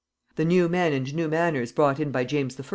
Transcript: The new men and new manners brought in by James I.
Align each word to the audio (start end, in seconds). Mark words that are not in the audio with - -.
The 0.35 0.45
new 0.45 0.67
men 0.67 0.93
and 0.93 1.13
new 1.13 1.27
manners 1.27 1.71
brought 1.71 1.99
in 1.99 2.09
by 2.09 2.23
James 2.23 2.59
I. 2.59 2.63